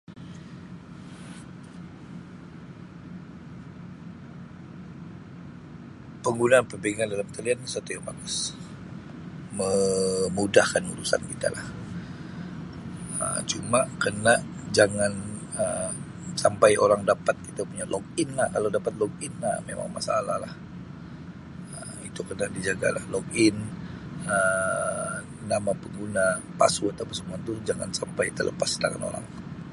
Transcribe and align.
Penggunaan 6.25 6.65
perbankan 6.71 7.07
dalam 7.13 7.29
talian 7.35 7.59
sesuatu 7.63 7.89
yang 7.95 8.05
bagus 8.09 8.35
me-mudahkan 9.59 10.83
urusan 10.93 11.21
kitalah 11.31 11.65
Um 13.21 13.39
cuma 13.51 13.79
kena 14.03 14.33
jangan 14.77 15.13
Um 15.63 15.93
sampai 16.43 16.71
orang 16.85 17.01
dapat 17.11 17.35
kita 17.47 17.61
punya 17.69 17.85
login 17.93 18.29
lah 18.39 18.47
Um 18.49 18.53
kalau 18.55 18.69
dapat 18.77 18.93
login 19.01 19.33
Um 19.47 19.59
memang 19.69 19.89
masalahlah. 19.97 20.53
Um 21.77 21.95
Itu 22.09 22.21
kena 22.29 22.45
dijaga 22.57 22.87
lah 22.97 23.03
login 23.15 23.55
Um 24.31 25.19
nama 25.51 25.71
pengguna, 25.81 26.25
password 26.61 26.95
apa 27.03 27.13
semua 27.19 27.37
tu 27.47 27.53
jangan 27.69 27.89
sampai 27.99 28.25
telepas 28.39 28.69
ke 28.81 28.81
tangan 28.83 29.01
orang. 29.13 29.25